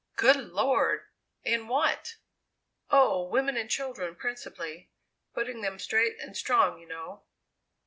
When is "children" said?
3.69-4.15